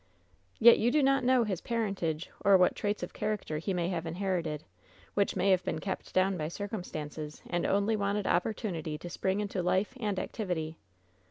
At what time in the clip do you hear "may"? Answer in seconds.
3.71-3.89, 5.35-5.51